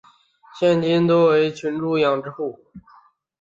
[0.59, 2.59] 现今多为群猪养殖户。